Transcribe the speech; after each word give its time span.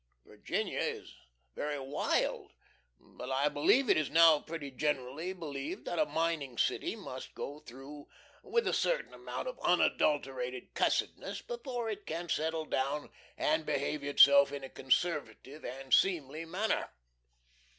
Virginia 0.25 0.79
is 0.79 1.13
very 1.53 1.77
wild, 1.77 2.53
but 2.99 3.29
I 3.29 3.49
believe 3.49 3.87
it 3.87 3.97
is 3.97 4.09
now 4.09 4.39
pretty 4.39 4.71
generally 4.71 5.31
believed 5.31 5.85
that 5.85 5.99
a 5.99 6.07
mining 6.07 6.57
city 6.57 6.95
must 6.95 7.35
go 7.35 7.59
through 7.59 8.07
with 8.41 8.65
a 8.65 8.73
certain 8.73 9.13
amount 9.13 9.47
of 9.47 9.59
unadulterated 9.59 10.73
cussedness 10.73 11.43
before 11.43 11.87
it 11.87 12.07
can 12.07 12.29
settle 12.29 12.65
down 12.65 13.11
and 13.37 13.63
behave 13.63 14.03
itself 14.03 14.51
in 14.51 14.63
a 14.63 14.69
conservative 14.69 15.63
and 15.63 15.93
seemly 15.93 16.45
manner. 16.45 16.89